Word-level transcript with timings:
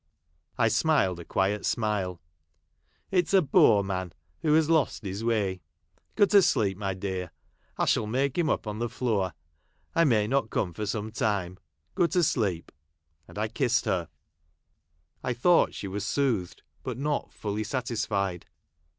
I 0.57 0.67
smiled 0.67 1.19
a 1.19 1.23
quiet 1.25 1.63
smile." 1.63 2.19
It 3.11 3.27
is 3.27 3.35
a 3.35 3.43
poor 3.43 3.83
man 3.83 4.13
who 4.41 4.51
has 4.55 4.67
lost 4.67 5.03
his 5.03 5.23
way. 5.23 5.61
Go 6.15 6.25
to 6.25 6.41
sleep, 6.41 6.75
my 6.75 6.95
dear— 6.95 7.29
I 7.77 7.85
shall 7.85 8.07
make 8.07 8.35
him 8.35 8.49
up 8.49 8.65
oil 8.65 8.73
the 8.79 8.89
floor. 8.89 9.33
I 9.93 10.05
may 10.05 10.25
not 10.25 10.49
come 10.49 10.73
for 10.73 10.87
some 10.87 11.11
time. 11.11 11.59
Go 11.93 12.07
to 12.07 12.23
sleep;" 12.23 12.71
and 13.27 13.37
I 13.37 13.47
kissed 13.47 13.85
her. 13.85 14.09
I 15.23 15.33
thought 15.35 15.75
she 15.75 15.87
was 15.87 16.03
soothed, 16.03 16.63
but 16.81 16.97
not 16.97 17.31
fully 17.31 17.63
satisfied. 17.63 18.47